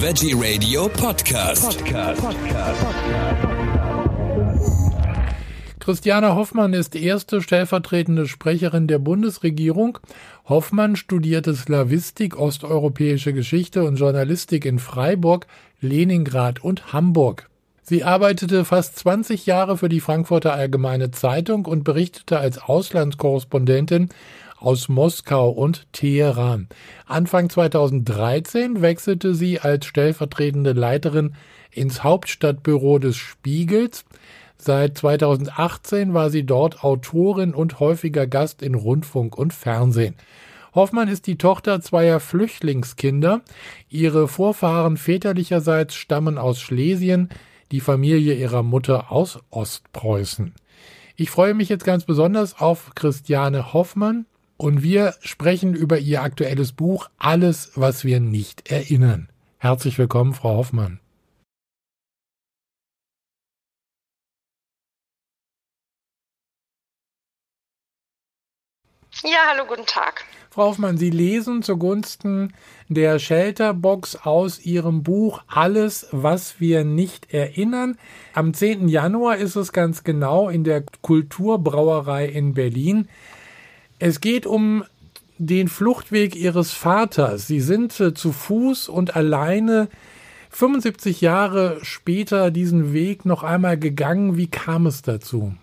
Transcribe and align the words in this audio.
Veggie 0.00 0.32
Radio 0.32 0.88
Podcast. 0.88 1.84
Podcast. 1.84 2.22
Christiane 5.80 6.36
Hoffmann 6.36 6.72
ist 6.72 6.94
erste 6.94 7.42
stellvertretende 7.42 8.28
Sprecherin 8.28 8.86
der 8.86 9.00
Bundesregierung. 9.00 9.98
Hoffmann 10.48 10.94
studierte 10.94 11.52
Slawistik, 11.52 12.38
osteuropäische 12.38 13.32
Geschichte 13.32 13.82
und 13.82 13.96
Journalistik 13.96 14.66
in 14.66 14.78
Freiburg, 14.78 15.48
Leningrad 15.80 16.62
und 16.62 16.92
Hamburg. 16.92 17.48
Sie 17.82 18.04
arbeitete 18.04 18.64
fast 18.64 18.98
20 18.98 19.46
Jahre 19.46 19.78
für 19.78 19.88
die 19.88 20.00
Frankfurter 20.00 20.52
Allgemeine 20.52 21.10
Zeitung 21.10 21.66
und 21.66 21.82
berichtete 21.82 22.38
als 22.38 22.58
Auslandskorrespondentin 22.58 24.10
aus 24.60 24.88
Moskau 24.88 25.50
und 25.50 25.92
Teheran. 25.92 26.68
Anfang 27.06 27.48
2013 27.48 28.82
wechselte 28.82 29.34
sie 29.34 29.60
als 29.60 29.86
stellvertretende 29.86 30.72
Leiterin 30.72 31.34
ins 31.70 32.02
Hauptstadtbüro 32.02 32.98
des 32.98 33.16
Spiegels. 33.16 34.04
Seit 34.56 34.98
2018 34.98 36.14
war 36.14 36.30
sie 36.30 36.44
dort 36.44 36.82
Autorin 36.82 37.54
und 37.54 37.80
häufiger 37.80 38.26
Gast 38.26 38.62
in 38.62 38.74
Rundfunk 38.74 39.38
und 39.38 39.54
Fernsehen. 39.54 40.16
Hoffmann 40.74 41.08
ist 41.08 41.26
die 41.26 41.38
Tochter 41.38 41.80
zweier 41.80 42.20
Flüchtlingskinder. 42.20 43.42
Ihre 43.88 44.28
Vorfahren 44.28 44.96
väterlicherseits 44.96 45.94
stammen 45.94 46.38
aus 46.38 46.60
Schlesien, 46.60 47.30
die 47.70 47.80
Familie 47.80 48.34
ihrer 48.34 48.62
Mutter 48.62 49.12
aus 49.12 49.40
Ostpreußen. 49.50 50.54
Ich 51.16 51.30
freue 51.30 51.54
mich 51.54 51.68
jetzt 51.68 51.84
ganz 51.84 52.04
besonders 52.04 52.60
auf 52.60 52.92
Christiane 52.94 53.72
Hoffmann 53.72 54.26
und 54.58 54.82
wir 54.82 55.14
sprechen 55.20 55.74
über 55.74 55.98
ihr 55.98 56.22
aktuelles 56.22 56.72
Buch 56.72 57.08
Alles, 57.16 57.72
was 57.76 58.04
wir 58.04 58.20
nicht 58.20 58.70
erinnern. 58.70 59.30
Herzlich 59.56 59.98
willkommen, 59.98 60.34
Frau 60.34 60.56
Hoffmann. 60.56 61.00
Ja, 69.24 69.38
hallo, 69.50 69.64
guten 69.66 69.86
Tag. 69.86 70.24
Frau 70.50 70.66
Hoffmann, 70.66 70.96
Sie 70.96 71.10
lesen 71.10 71.62
zugunsten 71.62 72.54
der 72.88 73.18
Shelterbox 73.18 74.16
aus 74.16 74.60
Ihrem 74.60 75.02
Buch 75.02 75.42
Alles, 75.46 76.08
was 76.12 76.60
wir 76.60 76.84
nicht 76.84 77.32
erinnern. 77.32 77.98
Am 78.32 78.54
10. 78.54 78.88
Januar 78.88 79.36
ist 79.36 79.56
es 79.56 79.72
ganz 79.72 80.04
genau 80.04 80.48
in 80.48 80.64
der 80.64 80.84
Kulturbrauerei 81.02 82.26
in 82.26 82.54
Berlin. 82.54 83.08
Es 83.98 84.20
geht 84.20 84.46
um 84.46 84.84
den 85.38 85.68
Fluchtweg 85.68 86.36
Ihres 86.36 86.72
Vaters. 86.72 87.46
Sie 87.46 87.60
sind 87.60 87.98
äh, 88.00 88.14
zu 88.14 88.32
Fuß 88.32 88.88
und 88.88 89.16
alleine 89.16 89.88
75 90.50 91.20
Jahre 91.20 91.78
später 91.82 92.50
diesen 92.50 92.92
Weg 92.92 93.24
noch 93.24 93.42
einmal 93.42 93.78
gegangen. 93.78 94.36
Wie 94.36 94.48
kam 94.48 94.86
es 94.86 95.02
dazu? 95.02 95.54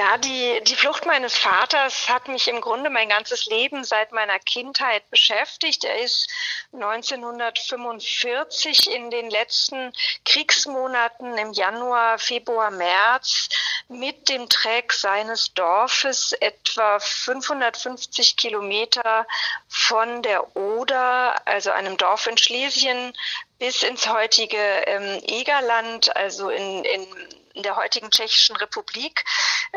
Ja, 0.00 0.16
die, 0.16 0.64
die 0.64 0.76
Flucht 0.76 1.04
meines 1.04 1.36
Vaters 1.36 2.08
hat 2.08 2.26
mich 2.26 2.48
im 2.48 2.62
Grunde 2.62 2.88
mein 2.88 3.10
ganzes 3.10 3.44
Leben 3.44 3.84
seit 3.84 4.12
meiner 4.12 4.38
Kindheit 4.38 5.10
beschäftigt. 5.10 5.84
Er 5.84 6.00
ist 6.00 6.26
1945 6.72 8.94
in 8.94 9.10
den 9.10 9.28
letzten 9.28 9.92
Kriegsmonaten 10.24 11.36
im 11.36 11.52
Januar, 11.52 12.18
Februar, 12.18 12.70
März 12.70 13.50
mit 13.88 14.30
dem 14.30 14.48
Treck 14.48 14.94
seines 14.94 15.52
Dorfes 15.52 16.32
etwa 16.32 16.98
550 16.98 18.38
Kilometer 18.38 19.26
von 19.68 20.22
der 20.22 20.56
Oder, 20.56 21.46
also 21.46 21.72
einem 21.72 21.98
Dorf 21.98 22.26
in 22.26 22.38
Schlesien, 22.38 23.12
bis 23.58 23.82
ins 23.82 24.08
heutige 24.08 24.56
ähm, 24.56 25.20
Egerland, 25.26 26.16
also 26.16 26.48
in, 26.48 26.86
in 26.86 27.06
in 27.54 27.62
der 27.62 27.76
heutigen 27.76 28.10
Tschechischen 28.10 28.56
Republik 28.56 29.24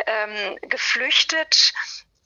ähm, 0.06 0.58
geflüchtet. 0.62 1.74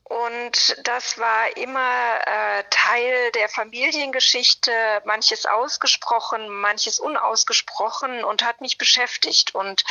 Und 0.04 0.78
das 0.88 1.18
war 1.18 1.58
immer 1.58 2.20
äh, 2.26 2.64
Teil 2.70 3.32
der 3.32 3.50
Familiengeschichte, 3.50 4.72
manches 5.04 5.46
ausgesprochen, 5.46 6.48
manches 6.48 7.00
unausgesprochen 7.00 8.24
und 8.24 8.42
hat 8.42 8.62
mich 8.62 8.78
beschäftigt. 8.78 9.54
Und 9.54 9.84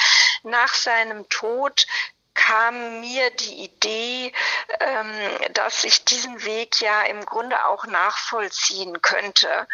nach 0.42 0.72
seinem 0.72 1.28
Tod 1.28 1.86
kam 2.32 3.00
mir 3.00 3.30
die 3.30 3.64
Idee, 3.64 4.32
ähm, 4.80 5.52
dass 5.52 5.84
ich 5.84 6.04
diesen 6.04 6.44
Weg 6.44 6.80
ja 6.80 7.02
im 7.02 7.24
Grunde 7.26 7.66
auch 7.66 7.86
nachvollziehen 7.86 9.02
könnte 9.02 9.68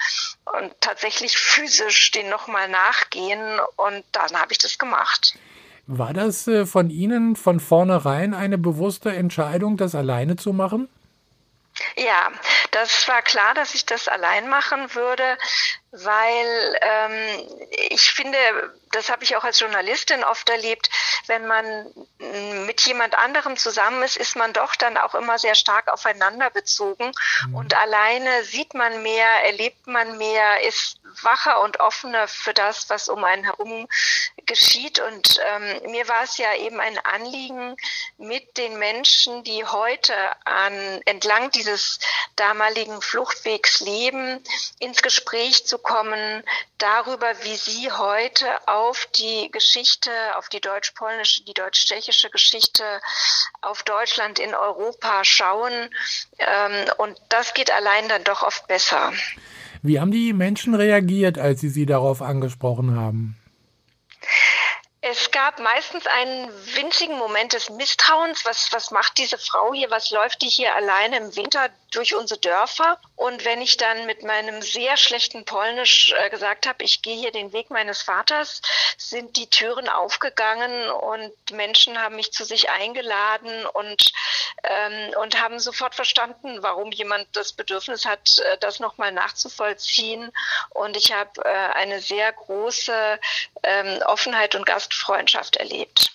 und 0.44 0.72
tatsächlich 0.80 1.38
physisch 1.38 2.10
den 2.10 2.28
nochmal 2.28 2.68
nachgehen. 2.68 3.60
Und 3.76 4.04
dann 4.10 4.40
habe 4.40 4.50
ich 4.52 4.58
das 4.58 4.78
gemacht. 4.78 5.36
War 5.94 6.14
das 6.14 6.48
äh, 6.48 6.64
von 6.64 6.88
Ihnen 6.88 7.36
von 7.36 7.60
vornherein 7.60 8.32
eine 8.32 8.56
bewusste 8.56 9.12
Entscheidung, 9.12 9.76
das 9.76 9.94
alleine 9.94 10.36
zu 10.36 10.54
machen? 10.54 10.88
Ja, 11.96 12.30
das 12.70 13.06
war 13.08 13.22
klar, 13.22 13.54
dass 13.54 13.74
ich 13.74 13.86
das 13.86 14.08
allein 14.08 14.48
machen 14.48 14.94
würde, 14.94 15.36
weil 15.90 16.78
ähm, 16.80 17.68
ich 17.90 18.12
finde, 18.12 18.38
das 18.92 19.10
habe 19.10 19.24
ich 19.24 19.36
auch 19.36 19.44
als 19.44 19.60
Journalistin 19.60 20.24
oft 20.24 20.48
erlebt, 20.48 20.88
wenn 21.26 21.46
man 21.46 21.92
mit 22.66 22.80
jemand 22.82 23.16
anderem 23.16 23.56
zusammen 23.56 24.02
ist, 24.02 24.16
ist 24.16 24.36
man 24.36 24.52
doch 24.52 24.74
dann 24.74 24.96
auch 24.96 25.14
immer 25.14 25.38
sehr 25.38 25.54
stark 25.54 25.88
aufeinander 25.92 26.50
bezogen 26.50 27.12
mhm. 27.46 27.54
und 27.54 27.74
alleine 27.74 28.44
sieht 28.44 28.74
man 28.74 29.02
mehr, 29.02 29.28
erlebt 29.44 29.86
man 29.86 30.16
mehr, 30.16 30.62
ist 30.66 30.98
wacher 31.22 31.60
und 31.60 31.80
offener 31.80 32.28
für 32.28 32.54
das, 32.54 32.88
was 32.88 33.08
um 33.08 33.24
einen 33.24 33.44
herum 33.44 33.88
geschieht. 34.46 35.00
Und 35.00 35.40
ähm, 35.44 35.90
mir 35.90 36.08
war 36.08 36.22
es 36.22 36.38
ja 36.38 36.54
eben 36.54 36.80
ein 36.80 36.98
Anliegen, 36.98 37.76
mit 38.18 38.56
den 38.56 38.78
Menschen, 38.78 39.44
die 39.44 39.64
heute 39.64 40.14
an 40.46 41.00
entlang 41.04 41.50
dieses 41.50 41.81
damaligen 42.36 43.00
Fluchtwegs 43.00 43.80
leben, 43.80 44.40
ins 44.78 45.02
Gespräch 45.02 45.66
zu 45.66 45.78
kommen 45.78 46.42
darüber, 46.78 47.32
wie 47.42 47.56
sie 47.56 47.90
heute 47.90 48.46
auf 48.66 49.08
die 49.14 49.50
Geschichte, 49.52 50.10
auf 50.36 50.48
die 50.48 50.60
deutsch-polnische, 50.60 51.44
die 51.44 51.54
deutsch-tschechische 51.54 52.30
Geschichte, 52.30 52.84
auf 53.60 53.82
Deutschland 53.82 54.38
in 54.38 54.54
Europa 54.54 55.24
schauen. 55.24 55.72
Ähm, 56.38 56.84
und 56.98 57.16
das 57.28 57.54
geht 57.54 57.70
allein 57.70 58.08
dann 58.08 58.24
doch 58.24 58.42
oft 58.42 58.66
besser. 58.66 59.12
Wie 59.82 60.00
haben 60.00 60.10
die 60.10 60.32
Menschen 60.32 60.74
reagiert, 60.74 61.38
als 61.38 61.60
Sie 61.60 61.68
sie 61.68 61.86
darauf 61.86 62.22
angesprochen 62.22 62.96
haben? 62.96 63.36
Es 65.04 65.32
gab 65.32 65.58
meistens 65.58 66.06
einen 66.06 66.48
winzigen 66.76 67.18
Moment 67.18 67.54
des 67.54 67.70
Misstrauens. 67.70 68.44
Was, 68.44 68.72
was 68.72 68.92
macht 68.92 69.18
diese 69.18 69.36
Frau 69.36 69.74
hier? 69.74 69.90
Was 69.90 70.12
läuft 70.12 70.42
die 70.42 70.48
hier 70.48 70.76
alleine 70.76 71.16
im 71.16 71.34
Winter 71.34 71.70
durch 71.90 72.14
unsere 72.14 72.38
Dörfer? 72.38 73.00
Und 73.16 73.44
wenn 73.44 73.60
ich 73.60 73.76
dann 73.76 74.06
mit 74.06 74.22
meinem 74.22 74.62
sehr 74.62 74.96
schlechten 74.96 75.44
Polnisch 75.44 76.14
äh, 76.16 76.30
gesagt 76.30 76.68
habe, 76.68 76.84
ich 76.84 77.02
gehe 77.02 77.16
hier 77.16 77.32
den 77.32 77.52
Weg 77.52 77.68
meines 77.70 78.02
Vaters, 78.02 78.62
sind 78.96 79.36
die 79.36 79.50
Türen 79.50 79.88
aufgegangen 79.88 80.88
und 80.90 81.32
Menschen 81.50 82.00
haben 82.00 82.14
mich 82.14 82.32
zu 82.32 82.44
sich 82.44 82.70
eingeladen 82.70 83.66
und, 83.66 84.12
ähm, 84.62 85.14
und 85.20 85.42
haben 85.42 85.58
sofort 85.58 85.96
verstanden, 85.96 86.62
warum 86.62 86.92
jemand 86.92 87.26
das 87.32 87.52
Bedürfnis 87.52 88.04
hat, 88.04 88.38
äh, 88.38 88.58
das 88.58 88.78
nochmal 88.78 89.10
nachzuvollziehen. 89.10 90.30
Und 90.70 90.96
ich 90.96 91.12
habe 91.12 91.44
äh, 91.44 91.48
eine 91.48 92.00
sehr 92.00 92.32
große 92.32 93.18
ähm, 93.64 94.00
Offenheit 94.06 94.54
und 94.54 94.64
Gast 94.64 94.91
Gastfreundschaft 94.92 95.56
erlebt. 95.56 96.12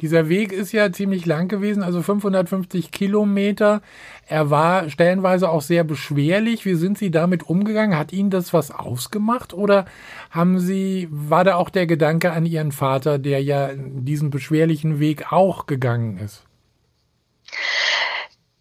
Dieser 0.00 0.28
Weg 0.28 0.52
ist 0.52 0.72
ja 0.72 0.90
ziemlich 0.90 1.24
lang 1.24 1.48
gewesen, 1.48 1.82
also 1.82 2.02
550 2.02 2.90
Kilometer. 2.90 3.80
Er 4.26 4.50
war 4.50 4.90
stellenweise 4.90 5.48
auch 5.48 5.62
sehr 5.62 5.84
beschwerlich. 5.84 6.64
Wie 6.64 6.74
sind 6.74 6.98
Sie 6.98 7.10
damit 7.10 7.44
umgegangen? 7.44 7.96
Hat 7.96 8.12
Ihnen 8.12 8.30
das 8.30 8.52
was 8.52 8.70
ausgemacht 8.70 9.54
oder 9.54 9.86
haben 10.30 10.58
Sie, 10.58 11.08
war 11.10 11.44
da 11.44 11.54
auch 11.56 11.70
der 11.70 11.86
Gedanke 11.86 12.32
an 12.32 12.44
Ihren 12.44 12.72
Vater, 12.72 13.18
der 13.18 13.42
ja 13.42 13.70
diesen 13.76 14.30
beschwerlichen 14.30 14.98
Weg 14.98 15.32
auch 15.32 15.66
gegangen 15.66 16.18
ist? 16.18 16.42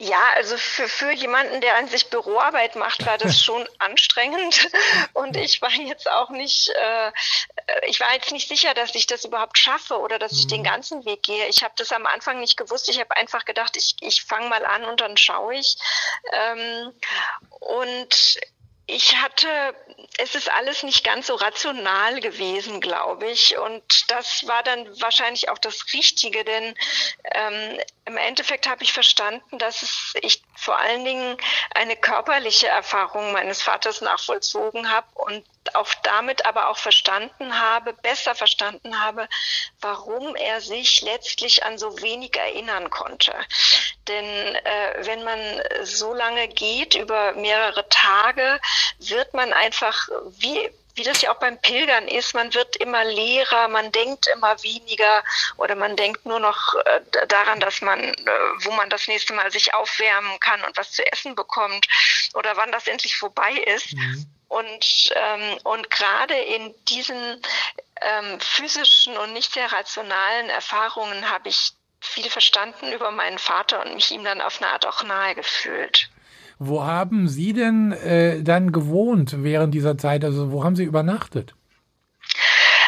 Ja, 0.04 0.22
also 0.36 0.58
für, 0.58 0.90
für 0.90 1.12
jemanden, 1.14 1.62
der 1.62 1.78
an 1.78 1.88
sich 1.88 2.10
Büroarbeit 2.10 2.76
macht, 2.76 3.06
war 3.06 3.18
das 3.18 3.42
schon 3.44 3.66
anstrengend. 3.80 4.68
Und 5.14 5.38
ich 5.38 5.62
war 5.62 5.72
jetzt 5.72 6.12
auch 6.12 6.30
nicht, 6.30 6.70
äh, 6.70 7.12
ich 7.88 8.02
war 8.02 8.14
jetzt 8.14 8.34
nicht 8.34 8.50
sicher, 8.50 8.74
dass 8.74 8.94
ich 8.96 9.08
das 9.08 9.24
überhaupt 9.24 9.58
schaffe 9.58 9.98
oder 9.98 10.20
dass 10.20 10.34
ich 10.34 10.48
den 10.48 10.60
mhm. 10.60 10.66
ganzen 10.66 11.06
Weg 11.06 11.24
gehe. 11.24 11.48
Ich 11.48 11.64
habe 11.64 11.74
das 11.78 11.94
am 11.94 12.06
Anfang 12.06 12.42
nicht 12.42 12.58
gewusst. 12.58 12.90
Ich 12.90 13.00
habe 13.00 13.16
einfach 13.16 13.46
gedacht, 13.46 13.78
ich, 13.78 13.96
ich 14.02 14.24
fange 14.24 14.50
mal 14.50 14.66
an 14.66 14.84
und 14.84 15.00
dann 15.00 15.16
schaue 15.16 15.56
ich. 15.56 15.78
Ähm, 16.34 16.94
und 17.62 18.40
ich 18.86 19.16
hatte, 19.22 19.48
es 20.18 20.36
ist 20.36 20.52
alles 20.52 20.84
nicht 20.84 21.04
ganz 21.04 21.28
so 21.28 21.36
rational 21.36 22.20
gewesen, 22.20 22.82
glaube 22.82 23.30
ich. 23.32 23.58
Und 23.58 24.12
das 24.12 24.48
war 24.48 24.64
dann 24.64 24.88
wahrscheinlich 25.02 25.50
auch 25.50 25.58
das 25.58 25.94
Richtige, 25.94 26.44
denn 26.44 26.76
ähm, 27.34 27.80
im 28.06 28.18
Endeffekt 28.18 28.68
habe 28.68 28.84
ich 28.84 28.94
verstanden, 28.94 29.58
dass 29.58 29.82
es, 29.82 30.14
ich 30.22 30.44
vor 30.56 30.78
allen 30.78 31.06
Dingen 31.06 31.38
eine 31.74 31.96
körperliche 31.96 32.68
Erfahrung 32.68 33.32
meines 33.32 33.62
Vaters 33.62 34.02
nachvollzogen 34.02 34.92
habe 34.92 35.08
und 35.16 35.44
auch 35.74 35.94
damit 36.04 36.46
aber 36.46 36.68
auch 36.68 36.78
verstanden 36.78 37.60
habe, 37.60 37.94
besser 37.94 38.36
verstanden 38.36 39.00
habe, 39.00 39.30
warum 39.80 40.36
er 40.36 40.60
sich 40.60 41.02
letztlich 41.02 41.64
an 41.64 41.78
so 41.78 42.02
wenig 42.02 42.36
erinnern 42.36 42.90
konnte. 42.90 43.34
Denn 44.08 44.26
äh, 44.26 45.06
wenn 45.06 45.24
man 45.24 45.40
so 45.84 46.14
lange 46.14 46.50
geht, 46.50 46.96
über 46.96 47.34
mehrere 47.34 47.88
Tage, 47.88 48.60
wird 49.00 49.34
man 49.34 49.54
einfach 49.54 49.93
wie 50.40 50.70
wie 50.96 51.04
das 51.04 51.22
ja 51.22 51.32
auch 51.32 51.40
beim 51.40 51.60
Pilgern 51.60 52.08
ist, 52.08 52.36
man 52.36 52.54
wird 52.54 52.76
immer 52.78 53.04
leerer, 53.04 53.68
man 53.68 53.92
denkt 53.92 54.28
immer 54.28 54.62
weniger 54.62 55.24
oder 55.58 55.76
man 55.76 55.96
denkt 55.96 56.26
nur 56.26 56.40
noch 56.40 56.76
äh, 56.86 57.02
daran, 57.28 57.60
dass 57.60 57.82
man, 57.82 58.00
äh, 58.00 58.14
wo 58.60 58.72
man 58.72 58.90
das 58.90 59.08
nächste 59.08 59.34
Mal 59.34 59.52
sich 59.52 59.74
aufwärmen 59.74 60.40
kann 60.40 60.64
und 60.64 60.78
was 60.78 60.92
zu 60.92 61.04
essen 61.12 61.36
bekommt 61.36 61.88
oder 62.36 62.56
wann 62.58 62.72
das 62.72 62.88
endlich 62.88 63.18
vorbei 63.18 63.54
ist. 63.54 63.94
Mhm. 63.94 64.26
Und, 64.50 65.14
ähm, 65.16 65.58
und 65.64 65.90
gerade 65.90 66.36
in 66.36 66.76
diesen 66.86 67.42
ähm, 68.02 68.40
physischen 68.40 69.18
und 69.18 69.34
nicht 69.34 69.52
sehr 69.52 69.72
rationalen 69.72 70.50
Erfahrungen 70.50 71.32
habe 71.32 71.50
ich 71.50 71.72
viel 72.02 72.30
verstanden 72.30 72.92
über 72.92 73.10
meinen 73.10 73.40
Vater 73.40 73.84
und 73.84 73.96
mich 73.96 74.12
ihm 74.12 74.24
dann 74.24 74.42
auf 74.42 74.62
eine 74.62 74.72
Art 74.72 74.86
auch 74.86 75.02
nahe 75.04 75.34
gefühlt. 75.34 76.10
Wo 76.60 76.84
haben 76.84 77.28
Sie 77.28 77.54
denn 77.54 77.92
äh, 77.92 78.44
dann 78.44 78.72
gewohnt 78.72 79.44
während 79.44 79.74
dieser 79.74 79.98
Zeit? 79.98 80.24
Also 80.24 80.52
wo 80.52 80.64
haben 80.64 80.76
Sie 80.76 80.84
übernachtet? 80.84 81.56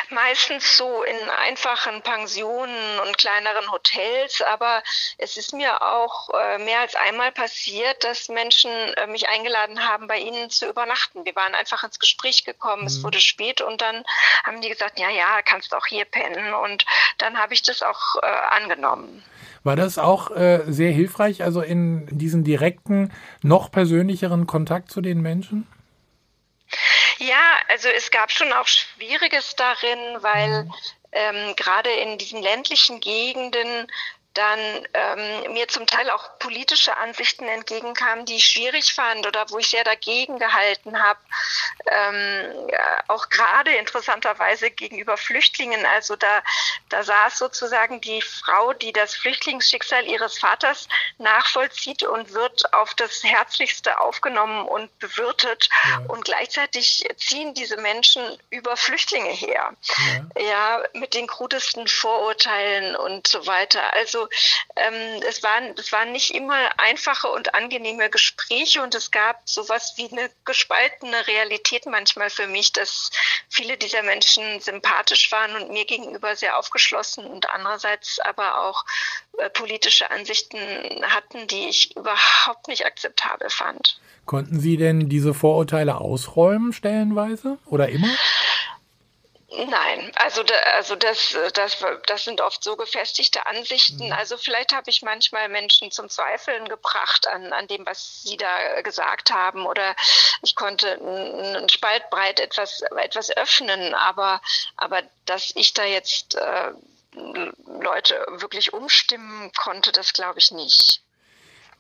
Meistens 0.10 0.78
so 0.78 1.04
in 1.04 1.30
einfachen 1.30 2.02
Pensionen 2.02 3.00
und 3.06 3.18
kleineren 3.18 3.72
Hotels, 3.72 4.42
aber 4.42 4.84
es 5.18 5.38
ist 5.38 5.54
mir 5.54 5.82
auch 5.82 6.30
äh, 6.30 6.58
mehr 6.60 6.80
als 6.82 6.96
einmal 6.96 7.32
passiert, 7.32 8.04
dass 8.04 8.30
Menschen 8.30 8.72
äh, 8.72 9.08
mich 9.08 9.28
eingeladen 9.30 9.88
haben, 9.88 10.08
bei 10.08 10.20
ihnen 10.20 10.50
zu 10.50 10.70
übernachten. 10.70 11.26
Wir 11.26 11.36
waren 11.36 11.56
einfach 11.56 11.84
ins 11.84 12.00
Gespräch 12.00 12.46
gekommen, 12.46 12.84
mhm. 12.84 12.88
es 12.88 13.04
wurde 13.04 13.20
spät 13.20 13.62
und 13.62 13.82
dann 13.82 14.04
haben 14.44 14.62
die 14.62 14.70
gesagt, 14.70 15.00
ja, 15.00 15.10
ja, 15.10 15.42
kannst 15.44 15.74
auch 15.74 15.86
hier 15.86 16.06
pennen 16.06 16.54
und 16.54 16.86
dann 17.18 17.38
habe 17.38 17.54
ich 17.54 17.62
das 17.62 17.82
auch 17.82 18.16
äh, 18.22 18.26
angenommen. 18.26 19.24
War 19.64 19.76
das 19.76 19.98
auch 19.98 20.30
äh, 20.30 20.62
sehr 20.68 20.92
hilfreich, 20.92 21.42
also 21.44 21.62
in 21.62 22.06
diesen 22.12 22.44
direkten, 22.44 23.12
noch 23.42 23.72
persönlicheren 23.72 24.46
Kontakt 24.46 24.92
zu 24.92 25.02
den 25.02 25.22
Menschen? 25.22 25.68
Ja, 27.20 27.60
also 27.70 27.90
es 27.90 28.12
gab 28.12 28.32
schon 28.32 28.52
auch 28.54 28.68
Schwieriges 28.68 29.56
darin, 29.56 30.00
weil 30.22 30.70
ähm, 31.12 31.56
gerade 31.56 31.90
in 31.90 32.18
diesen 32.18 32.42
ländlichen 32.42 33.00
Gegenden 33.00 33.88
dann 34.36 34.60
ähm, 34.94 35.54
mir 35.54 35.68
zum 35.68 35.88
Teil 35.88 36.10
auch 36.10 36.38
politische 36.40 36.96
Ansichten 36.98 37.48
entgegenkamen, 37.48 38.26
die 38.26 38.36
ich 38.36 38.46
schwierig 38.46 38.94
fand 38.94 39.26
oder 39.26 39.50
wo 39.50 39.58
ich 39.58 39.70
sehr 39.70 39.84
dagegen 39.84 40.40
gehalten 40.40 41.02
habe. 41.02 41.20
Ähm, 41.88 42.70
auch 43.08 43.30
gerade 43.30 43.72
interessanterweise 43.76 44.72
gegenüber 44.72 45.18
Flüchtlingen. 45.18 45.86
Also 45.86 46.16
da, 46.18 46.44
da 46.90 47.04
saß 47.04 47.38
sozusagen 47.38 48.02
die 48.02 48.22
Frau, 48.22 48.74
die 48.74 48.92
das 48.92 49.16
Flüchtlingsschicksal 49.16 50.06
ihres 50.06 50.38
Vaters 50.38 50.90
nachvollzieht 51.18 52.04
und 52.04 52.34
wird 52.34 52.74
auf 52.74 52.94
das 52.94 53.24
Herzlichste 53.24 54.02
aufgenommen 54.02 54.68
und 54.68 54.98
bewirtet. 55.00 55.70
Ja. 55.88 56.02
Und 56.10 56.26
gleichzeitig 56.26 57.08
ziehen 57.18 57.54
diese 57.54 57.78
Menschen 57.78 58.22
über 58.50 58.76
Flüchtlinge 58.76 59.32
her. 59.32 59.74
Ja, 60.36 60.42
ja 60.42 60.84
mit 60.94 61.14
den 61.14 61.28
krudesten 61.28 61.88
Vorurteilen 61.88 62.98
und 62.98 63.28
so 63.28 63.48
weiter. 63.48 63.94
Also 63.94 64.25
ähm, 64.76 65.22
es, 65.28 65.44
waren, 65.44 65.74
es 65.78 65.92
waren 65.92 66.12
nicht 66.12 66.34
immer 66.34 66.58
einfache 66.78 67.28
und 67.30 67.56
angenehme 67.56 68.10
Gespräche 68.10 68.82
und 68.82 68.96
es 68.96 69.12
gab 69.12 69.42
sowas 69.46 69.94
wie 69.98 70.10
eine 70.12 70.30
gespaltene 70.46 71.28
Realität 71.28 71.86
manchmal 71.86 72.30
für 72.30 72.48
mich, 72.48 72.74
dass 72.74 73.12
viele 73.50 73.78
dieser 73.78 74.04
Menschen 74.04 74.60
sympathisch 74.60 75.32
waren 75.32 75.56
und 75.56 75.72
mir 75.72 75.86
gegenüber 75.86 76.36
sehr 76.36 76.58
aufgeschlossen 76.58 77.26
und 77.26 77.50
andererseits 77.50 78.20
aber 78.20 78.64
auch 78.64 78.86
äh, 79.38 79.50
politische 79.50 80.10
Ansichten 80.12 80.60
hatten, 81.04 81.48
die 81.48 81.70
ich 81.70 81.96
überhaupt 81.96 82.68
nicht 82.68 82.86
akzeptabel 82.86 83.50
fand. 83.50 84.00
Konnten 84.26 84.60
Sie 84.60 84.78
denn 84.78 85.08
diese 85.08 85.34
Vorurteile 85.34 86.02
ausräumen 86.02 86.74
stellenweise 86.74 87.60
oder 87.68 87.90
immer? 87.90 88.10
Nein, 89.58 90.12
also 90.16 90.44
da, 90.44 90.54
also 90.76 90.96
das, 90.96 91.36
das, 91.54 91.78
das 92.08 92.24
sind 92.24 92.42
oft 92.42 92.64
so 92.64 92.76
gefestigte 92.76 93.46
Ansichten. 93.46 94.08
Mhm. 94.08 94.14
Also 94.14 94.38
vielleicht 94.38 94.74
habe 94.74 94.90
ich 94.90 95.02
manchmal 95.02 95.48
Menschen 95.50 95.92
zum 95.92 96.10
Zweifeln 96.10 96.68
gebracht 96.68 97.28
an, 97.28 97.54
an 97.54 97.68
dem, 97.68 97.86
was 97.86 98.24
sie 98.24 98.38
da 98.38 98.82
gesagt 98.82 99.32
haben, 99.32 99.66
oder 99.66 99.96
ich 100.42 100.56
konnte 100.56 100.94
einen 100.94 101.70
Spalt 101.70 102.10
breit 102.10 102.40
etwas, 102.40 102.82
etwas 102.98 103.36
öffnen, 103.36 103.94
aber, 103.94 104.42
aber 104.76 105.04
dass 105.26 105.52
ich 105.56 105.74
da 105.74 105.86
jetzt 105.86 106.36
äh, 106.36 106.72
Leute 107.80 108.26
wirklich 108.28 108.74
umstimmen 108.74 109.52
konnte, 109.54 109.92
das 109.92 110.12
glaube 110.12 110.40
ich 110.40 110.52
nicht. 110.52 111.02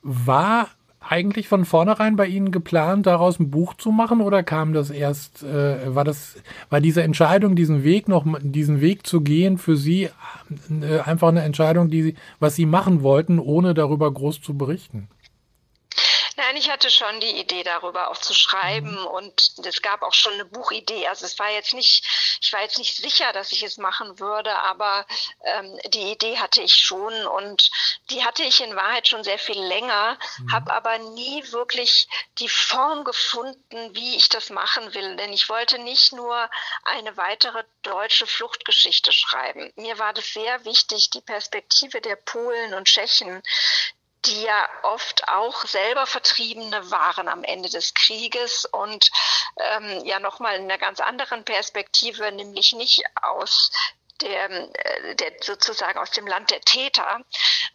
War 0.01 0.69
eigentlich 1.07 1.47
von 1.47 1.65
vornherein 1.65 2.15
bei 2.15 2.27
Ihnen 2.27 2.51
geplant, 2.51 3.05
daraus 3.05 3.39
ein 3.39 3.51
Buch 3.51 3.75
zu 3.75 3.91
machen 3.91 4.21
oder 4.21 4.43
kam 4.43 4.73
das 4.73 4.89
erst, 4.89 5.43
äh, 5.43 5.93
war 5.93 6.03
das, 6.03 6.35
war 6.69 6.81
diese 6.81 7.03
Entscheidung, 7.03 7.55
diesen 7.55 7.83
Weg 7.83 8.07
noch, 8.07 8.25
diesen 8.41 8.81
Weg 8.81 9.05
zu 9.05 9.21
gehen, 9.21 9.57
für 9.57 9.77
Sie 9.77 10.09
äh, 10.81 10.99
einfach 11.03 11.29
eine 11.29 11.43
Entscheidung, 11.43 11.89
die, 11.89 12.15
was 12.39 12.55
Sie 12.55 12.65
machen 12.65 13.03
wollten, 13.03 13.39
ohne 13.39 13.73
darüber 13.73 14.11
groß 14.11 14.41
zu 14.41 14.57
berichten? 14.57 15.07
Nein, 16.37 16.57
ich 16.57 16.69
hatte 16.69 16.89
schon 16.89 17.19
die 17.21 17.39
Idee 17.39 17.63
darüber 17.63 18.09
auch 18.09 18.17
zu 18.17 18.33
schreiben 18.33 18.99
mhm. 18.99 19.07
und 19.07 19.53
es 19.65 19.81
gab 19.81 20.01
auch 20.01 20.13
schon 20.13 20.33
eine 20.33 20.45
Buchidee. 20.45 21.07
Also 21.07 21.25
es 21.25 21.39
war 21.39 21.49
jetzt 21.49 21.73
nicht, 21.73 22.05
ich 22.41 22.51
war 22.51 22.61
jetzt 22.61 22.77
nicht 22.77 22.95
sicher, 22.95 23.31
dass 23.31 23.51
ich 23.51 23.63
es 23.63 23.77
machen 23.77 24.19
würde, 24.19 24.53
aber 24.53 25.05
ähm, 25.43 25.79
die 25.87 26.11
Idee 26.11 26.37
hatte 26.37 26.61
ich 26.61 26.75
schon 26.75 27.25
und 27.27 27.71
die 28.09 28.23
hatte 28.25 28.43
ich 28.43 28.61
in 28.61 28.75
Wahrheit 28.75 29.07
schon 29.07 29.23
sehr 29.23 29.39
viel 29.39 29.59
länger, 29.59 30.17
mhm. 30.39 30.51
habe 30.51 30.73
aber 30.73 30.97
nie 30.97 31.43
wirklich 31.51 32.07
die 32.39 32.49
Form 32.49 33.05
gefunden, 33.05 33.95
wie 33.95 34.15
ich 34.17 34.27
das 34.27 34.49
machen 34.49 34.93
will. 34.93 35.15
Denn 35.15 35.31
ich 35.31 35.47
wollte 35.47 35.79
nicht 35.79 36.11
nur 36.11 36.49
eine 36.83 37.15
weitere 37.15 37.63
deutsche 37.81 38.27
Fluchtgeschichte 38.27 39.11
schreiben. 39.11 39.71
Mir 39.75 39.97
war 39.99 40.13
das 40.13 40.33
sehr 40.33 40.65
wichtig, 40.65 41.11
die 41.11 41.21
Perspektive 41.21 42.01
der 42.01 42.17
Polen 42.17 42.73
und 42.73 42.85
Tschechen, 42.85 43.41
die 44.25 44.43
ja 44.43 44.69
oft 44.83 45.27
auch 45.27 45.65
selber 45.65 46.05
Vertriebene 46.05 46.91
waren 46.91 47.27
am 47.27 47.43
Ende 47.43 47.69
des 47.69 47.93
Krieges 47.93 48.65
und 48.65 49.09
ähm, 49.57 50.05
ja 50.05 50.19
nochmal 50.19 50.55
in 50.55 50.63
einer 50.63 50.77
ganz 50.77 50.99
anderen 50.99 51.43
Perspektive, 51.43 52.31
nämlich 52.31 52.73
nicht 52.73 53.03
aus 53.21 53.71
der, 54.21 54.49
äh, 54.49 55.15
der 55.15 55.33
sozusagen 55.41 55.99
aus 55.99 56.11
dem 56.11 56.27
Land 56.27 56.51
der 56.51 56.61
Täter. 56.61 57.21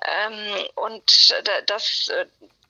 Ähm, 0.07 0.69
und 0.77 1.35
das 1.67 2.09
äh, 2.09 2.27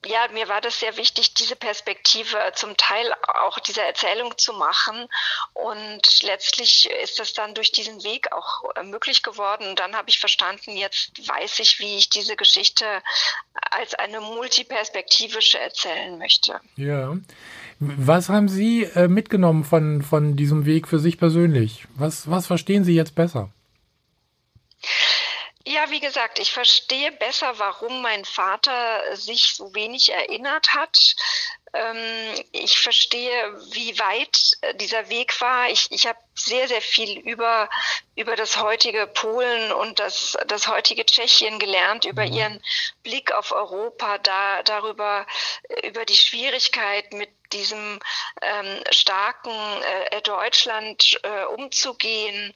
ja, 0.07 0.27
mir 0.33 0.49
war 0.49 0.61
das 0.63 0.81
sehr 0.81 0.97
wichtig, 0.97 1.35
diese 1.35 1.57
Perspektive 1.57 2.39
zum 2.55 2.77
Teil 2.77 3.13
auch 3.43 3.59
dieser 3.59 3.83
Erzählung 3.83 4.37
zu 4.39 4.55
machen. 4.55 5.07
Und 5.53 6.23
letztlich 6.23 6.89
ist 7.03 7.19
das 7.19 7.35
dann 7.35 7.55
durch 7.55 7.71
diesen 7.71 8.03
Weg 8.03 8.33
auch 8.33 8.65
äh, 8.77 8.83
möglich 8.83 9.23
geworden. 9.23 9.69
Und 9.69 9.79
dann 9.79 9.95
habe 9.95 10.09
ich 10.09 10.19
verstanden, 10.19 10.77
jetzt 10.77 11.29
weiß 11.29 11.59
ich, 11.59 11.81
wie 11.81 11.97
ich 11.97 12.09
diese 12.09 12.37
Geschichte 12.37 12.85
als 13.71 13.95
eine 13.95 14.21
multiperspektivische 14.21 15.59
erzählen 15.59 16.17
möchte. 16.17 16.61
Ja. 16.77 17.17
Was 17.79 18.29
haben 18.29 18.49
Sie 18.49 18.85
äh, 18.85 19.09
mitgenommen 19.09 19.65
von, 19.65 20.03
von 20.03 20.37
diesem 20.37 20.65
Weg 20.65 20.89
für 20.89 20.99
sich 20.99 21.19
persönlich? 21.19 21.87
Was, 21.95 22.31
was 22.31 22.47
verstehen 22.47 22.85
Sie 22.85 22.95
jetzt 22.95 23.15
besser? 23.15 23.51
Ja, 25.71 25.89
wie 25.89 26.01
gesagt, 26.01 26.41
ich 26.41 26.51
verstehe 26.51 27.13
besser, 27.13 27.61
warum 27.61 28.03
mein 28.03 28.25
Vater 28.25 29.15
sich 29.15 29.55
so 29.55 29.73
wenig 29.73 30.13
erinnert 30.13 30.75
hat. 30.75 31.15
Ähm, 31.73 32.45
ich 32.51 32.81
verstehe, 32.81 33.57
wie 33.73 33.97
weit 34.01 34.57
äh, 34.63 34.75
dieser 34.75 35.09
Weg 35.11 35.41
war. 35.41 35.71
Ich, 35.71 35.87
ich 35.93 36.09
habe 36.09 36.19
sehr, 36.35 36.67
sehr 36.67 36.83
viel 36.83 37.21
über, 37.21 37.71
über 38.17 38.35
das 38.35 38.61
heutige 38.61 39.07
Polen 39.07 39.71
und 39.71 40.01
das, 40.01 40.37
das 40.49 40.67
heutige 40.67 41.07
Tschechien 41.07 41.61
gelernt, 41.61 42.05
über 42.05 42.27
mhm. 42.27 42.33
ihren 42.33 42.63
Blick 43.05 43.31
auf 43.31 43.53
Europa, 43.53 44.19
da, 44.19 44.65
darüber, 44.65 45.25
äh, 45.69 45.87
über 45.87 46.05
die 46.05 46.17
Schwierigkeit 46.17 47.13
mit 47.13 47.31
diesem 47.53 48.01
ähm, 48.43 48.83
starken 48.91 49.53
äh, 50.11 50.21
Deutschland 50.23 51.21
äh, 51.23 51.45
umzugehen 51.45 52.55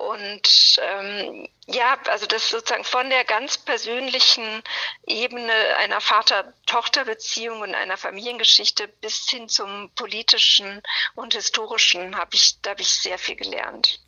und 0.00 0.80
ähm, 0.80 1.46
ja, 1.66 1.98
also 2.10 2.24
das 2.26 2.48
sozusagen 2.48 2.84
von 2.84 3.10
der 3.10 3.24
ganz 3.24 3.58
persönlichen 3.58 4.62
Ebene 5.06 5.52
einer 5.78 6.00
Vater-Tochter-Beziehung 6.00 7.60
und 7.60 7.74
einer 7.74 7.98
Familiengeschichte 7.98 8.88
bis 9.02 9.28
hin 9.28 9.48
zum 9.48 9.90
politischen 9.94 10.80
und 11.16 11.34
historischen 11.34 12.16
habe 12.16 12.30
ich, 12.32 12.60
da 12.62 12.70
habe 12.70 12.80
ich 12.80 12.88
sehr 12.88 13.18
viel 13.18 13.36
gelernt. 13.36 14.00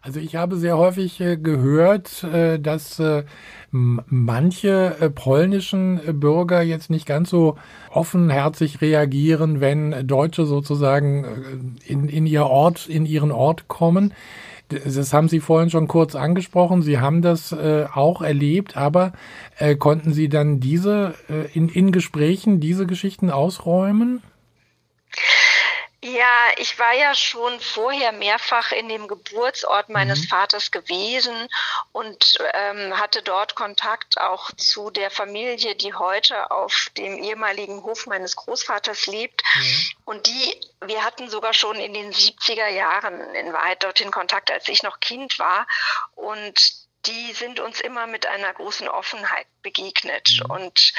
Also 0.00 0.20
ich 0.20 0.36
habe 0.36 0.56
sehr 0.56 0.78
häufig 0.78 1.20
äh, 1.20 1.36
gehört, 1.36 2.22
äh, 2.24 2.58
dass 2.58 3.00
äh, 3.00 3.24
manche 3.70 5.12
polnischen 5.14 6.20
Bürger 6.20 6.60
jetzt 6.60 6.90
nicht 6.90 7.06
ganz 7.06 7.30
so 7.30 7.56
offenherzig 7.90 8.80
reagieren, 8.80 9.60
wenn 9.60 10.06
Deutsche 10.06 10.44
sozusagen 10.44 11.78
in, 11.86 12.08
in 12.08 12.26
ihr 12.26 12.44
Ort, 12.44 12.86
in 12.86 13.06
ihren 13.06 13.32
Ort 13.32 13.68
kommen. 13.68 14.12
Das 14.84 15.12
haben 15.12 15.28
Sie 15.28 15.40
vorhin 15.40 15.70
schon 15.70 15.88
kurz 15.88 16.14
angesprochen. 16.14 16.82
Sie 16.82 16.98
haben 16.98 17.22
das 17.22 17.52
äh, 17.52 17.86
auch 17.92 18.22
erlebt, 18.22 18.76
aber 18.76 19.12
äh, 19.58 19.76
konnten 19.76 20.12
Sie 20.12 20.28
dann 20.28 20.60
diese 20.60 21.14
äh, 21.28 21.50
in, 21.52 21.68
in 21.68 21.92
Gesprächen 21.92 22.60
diese 22.60 22.86
Geschichten 22.86 23.30
ausräumen? 23.30 24.22
Ja, 26.22 26.52
ich 26.56 26.78
war 26.78 26.92
ja 26.92 27.16
schon 27.16 27.58
vorher 27.58 28.12
mehrfach 28.12 28.70
in 28.70 28.88
dem 28.88 29.08
Geburtsort 29.08 29.88
meines 29.88 30.20
mhm. 30.20 30.28
Vaters 30.28 30.70
gewesen 30.70 31.48
und 31.90 32.38
ähm, 32.54 32.96
hatte 32.96 33.22
dort 33.22 33.56
Kontakt 33.56 34.20
auch 34.20 34.52
zu 34.52 34.90
der 34.90 35.10
Familie, 35.10 35.74
die 35.74 35.94
heute 35.94 36.52
auf 36.52 36.90
dem 36.96 37.18
ehemaligen 37.18 37.82
Hof 37.82 38.06
meines 38.06 38.36
Großvaters 38.36 39.08
lebt. 39.08 39.42
Mhm. 39.56 39.90
Und 40.04 40.26
die, 40.28 40.60
wir 40.84 41.02
hatten 41.02 41.28
sogar 41.28 41.54
schon 41.54 41.74
in 41.80 41.92
den 41.92 42.12
70er 42.12 42.68
Jahren 42.68 43.34
in 43.34 43.52
Wahrheit 43.52 43.82
dorthin 43.82 44.12
Kontakt, 44.12 44.52
als 44.52 44.68
ich 44.68 44.84
noch 44.84 45.00
Kind 45.00 45.40
war. 45.40 45.66
Und 46.14 46.81
die 47.06 47.32
sind 47.32 47.60
uns 47.60 47.80
immer 47.80 48.06
mit 48.06 48.26
einer 48.26 48.52
großen 48.52 48.88
Offenheit 48.88 49.46
begegnet. 49.62 50.40
Mhm. 50.44 50.50
Und 50.50 50.92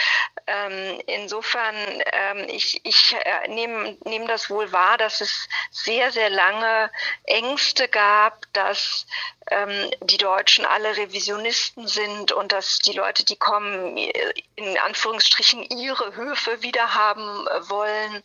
ähm, 0.47 1.01
insofern, 1.07 1.75
ähm, 2.11 2.47
ich, 2.49 2.81
ich 2.85 3.15
äh, 3.15 3.47
nehme 3.47 3.97
nehm 4.05 4.27
das 4.27 4.49
wohl 4.49 4.71
wahr, 4.71 4.97
dass 4.97 5.21
es 5.21 5.47
sehr, 5.71 6.11
sehr 6.11 6.29
lange 6.29 6.91
Ängste 7.23 7.87
gab, 7.87 8.41
dass 8.53 9.05
ähm, 9.49 9.91
die 10.01 10.17
Deutschen 10.17 10.65
alle 10.65 10.95
Revisionisten 10.97 11.87
sind 11.87 12.31
und 12.31 12.51
dass 12.51 12.79
die 12.79 12.93
Leute, 12.93 13.23
die 13.23 13.37
kommen, 13.37 13.97
in 13.97 14.77
Anführungsstrichen 14.79 15.63
ihre 15.63 16.15
Höfe 16.15 16.61
wieder 16.61 16.93
haben 16.93 17.21
wollen. 17.69 18.23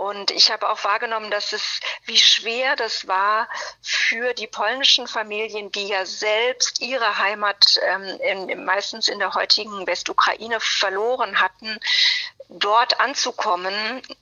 Und 0.00 0.30
ich 0.30 0.50
habe 0.50 0.66
auch 0.70 0.82
wahrgenommen, 0.82 1.30
dass 1.30 1.52
es, 1.52 1.78
wie 2.06 2.16
schwer 2.16 2.74
das 2.74 3.06
war 3.06 3.50
für 3.82 4.32
die 4.32 4.46
polnischen 4.46 5.06
Familien, 5.06 5.70
die 5.72 5.88
ja 5.88 6.06
selbst 6.06 6.80
ihre 6.80 7.18
Heimat 7.18 7.78
ähm, 7.82 8.48
in, 8.48 8.64
meistens 8.64 9.08
in 9.08 9.18
der 9.18 9.34
heutigen 9.34 9.86
Westukraine 9.86 10.58
verloren 10.58 11.38
hatten, 11.38 11.78
dort 12.48 12.98
anzukommen, 12.98 13.74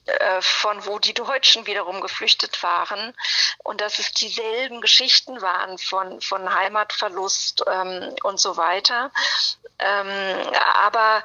äh, 0.07 0.43
von 0.43 0.85
wo 0.85 0.99
die 0.99 1.15
Deutschen 1.29 1.65
wiederum 1.67 2.01
geflüchtet 2.01 2.61
waren. 2.65 3.15
Und 3.63 3.81
dass 3.81 4.01
es 4.01 4.11
dieselben 4.11 4.81
Geschichten 4.81 5.41
waren 5.41 5.79
von, 5.79 6.21
von 6.21 6.53
Heimatverlust 6.53 7.63
ähm, 7.69 8.17
und 8.25 8.41
so 8.41 8.57
weiter. 8.57 9.13
Ähm, 9.79 10.43
aber 10.75 11.23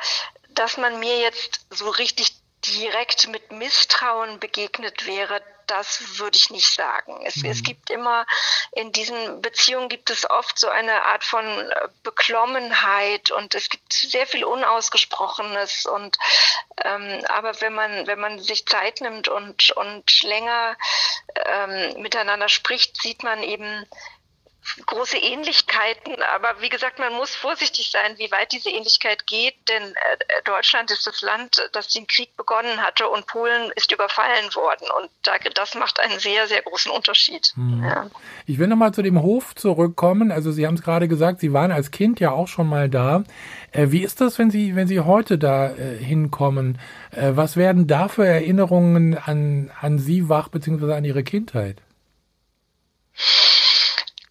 dass 0.50 0.78
man 0.78 1.00
mir 1.00 1.18
jetzt 1.22 1.66
so 1.72 1.90
richtig 1.90 2.43
direkt 2.68 3.28
mit 3.28 3.52
Misstrauen 3.52 4.40
begegnet 4.40 5.06
wäre, 5.06 5.42
das 5.68 6.20
würde 6.20 6.38
ich 6.38 6.50
nicht 6.50 6.74
sagen. 6.74 7.22
Es, 7.26 7.38
mhm. 7.38 7.50
es, 7.50 7.64
gibt 7.64 7.90
immer, 7.90 8.26
in 8.74 8.92
diesen 8.92 9.42
Beziehungen 9.42 9.90
gibt 9.90 10.10
es 10.10 10.30
oft 10.30 10.60
so 10.60 10.68
eine 10.70 11.04
Art 11.04 11.24
von 11.24 11.46
äh, 11.46 11.88
Beklommenheit 12.04 13.32
und 13.32 13.56
es 13.56 13.70
gibt 13.70 13.94
sehr 13.94 14.28
viel 14.28 14.44
Unausgesprochenes 14.44 15.86
und 15.86 16.18
ähm, 16.84 17.24
aber 17.28 17.60
wenn 17.62 17.74
man, 17.74 18.08
wenn 18.08 18.20
man 18.20 18.40
sich 18.40 18.66
Zeit 18.66 19.02
nimmt 19.02 19.28
und, 19.28 19.72
und 19.72 20.24
länger 20.24 20.76
ähm, 21.36 22.02
miteinander 22.02 22.50
spricht, 22.50 23.02
sieht 23.02 23.24
man 23.24 23.42
eben, 23.44 23.88
große 24.86 25.18
Ähnlichkeiten, 25.18 26.16
aber 26.36 26.62
wie 26.62 26.70
gesagt, 26.70 27.00
man 27.00 27.14
muss 27.14 27.36
vorsichtig 27.36 27.92
sein, 27.92 28.18
wie 28.18 28.32
weit 28.32 28.52
diese 28.52 28.70
Ähnlichkeit 28.70 29.28
geht, 29.28 29.56
denn 29.68 29.84
äh, 29.84 30.42
Deutschland 30.46 30.90
ist 30.92 31.06
das 31.06 31.22
Land, 31.22 31.70
das 31.74 31.90
den 31.90 32.08
Krieg 32.08 32.36
begonnen 32.38 32.82
hatte 32.82 33.08
und 33.08 33.28
Polen 33.28 33.72
ist 33.76 33.92
überfallen 33.92 34.54
worden 34.56 34.88
und 34.98 35.10
das 35.56 35.76
macht 35.76 36.00
einen 36.00 36.20
sehr, 36.20 36.48
sehr 36.48 36.62
großen 36.62 36.92
Unterschied. 36.92 37.54
Hm. 37.56 37.84
Ja. 37.84 38.10
Ich 38.46 38.58
will 38.58 38.68
nochmal 38.68 38.94
zu 38.94 39.02
dem 39.02 39.22
Hof 39.22 39.56
zurückkommen. 39.56 40.32
Also 40.32 40.52
Sie 40.52 40.66
haben 40.66 40.76
es 40.76 40.82
gerade 40.82 41.08
gesagt, 41.08 41.40
Sie 41.40 41.54
waren 41.54 41.72
als 41.72 41.92
Kind 41.92 42.20
ja 42.20 42.32
auch 42.32 42.48
schon 42.48 42.68
mal 42.68 42.90
da. 42.90 43.24
Äh, 43.72 43.88
wie 43.90 44.04
ist 44.04 44.22
das, 44.22 44.40
wenn 44.40 44.50
Sie, 44.50 44.76
wenn 44.76 44.88
Sie 44.88 45.00
heute 45.00 45.38
da 45.38 45.72
äh, 45.72 45.98
hinkommen? 45.98 46.80
was 47.16 47.58
werden 47.58 47.86
da 47.86 48.08
für 48.08 48.26
Erinnerungen 48.26 49.16
an, 49.16 49.72
an 49.80 50.00
Sie 50.00 50.30
wach, 50.30 50.48
beziehungsweise 50.48 50.96
an 50.96 51.06
Ihre 51.06 51.24
Kindheit? 51.24 51.78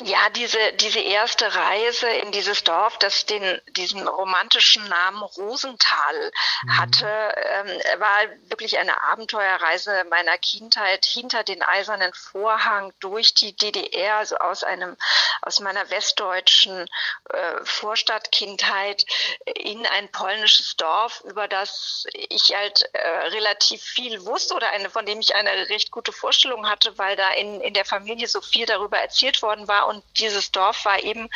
Ja, 0.04 0.30
diese, 0.30 0.58
diese 0.74 1.00
erste 1.00 1.54
Reise 1.54 2.08
in 2.08 2.32
dieses 2.32 2.64
Dorf, 2.64 2.98
das 2.98 3.26
den, 3.26 3.60
diesen 3.76 4.08
romantischen 4.08 4.88
Namen 4.88 5.22
Rosenthal 5.22 6.32
mhm. 6.64 6.76
hatte, 6.78 7.06
ähm, 7.06 8.00
war 8.00 8.18
wirklich 8.48 8.78
eine 8.78 9.00
Abenteuerreise 9.02 10.04
meiner 10.10 10.36
Kindheit 10.38 11.04
hinter 11.04 11.44
den 11.44 11.62
eisernen 11.62 12.12
Vorhang 12.14 12.92
durch 13.00 13.34
die 13.34 13.54
DDR, 13.54 14.16
also 14.16 14.36
aus 14.36 14.64
einem, 14.64 14.96
aus 15.42 15.60
meiner 15.60 15.88
westdeutschen 15.90 16.88
äh, 17.30 17.64
Vorstadtkindheit 17.64 19.04
in 19.44 19.86
ein 19.86 20.10
polnisches 20.10 20.74
Dorf, 20.76 21.22
über 21.26 21.46
das 21.46 22.06
ich 22.12 22.54
halt 22.54 22.82
äh, 22.92 23.08
relativ 23.28 23.82
viel 23.82 24.24
wusste 24.24 24.54
oder 24.54 24.70
eine, 24.70 24.90
von 24.90 25.06
dem 25.06 25.20
ich 25.20 25.34
eine 25.34 25.68
recht 25.68 25.90
gute 25.90 26.12
Vorstellung 26.12 26.68
hatte, 26.68 26.98
weil 26.98 27.14
da 27.14 27.30
in, 27.34 27.60
in 27.60 27.74
der 27.74 27.84
Familie 27.84 28.26
so 28.26 28.40
viel 28.40 28.66
darüber 28.66 28.98
erzählt 28.98 29.42
worden 29.42 29.68
war 29.68 29.91
und 29.92 30.04
dieses 30.18 30.50
Dorf 30.52 30.84
war 30.84 31.02
eben 31.02 31.28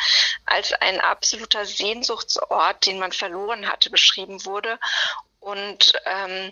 als 0.45 0.73
ein 0.73 0.99
absoluter 0.99 1.65
Sehnsuchtsort, 1.65 2.85
den 2.85 2.99
man 2.99 3.11
verloren 3.11 3.69
hatte, 3.69 3.89
beschrieben 3.89 4.43
wurde. 4.45 4.79
Und 5.39 5.93
ähm, 6.05 6.51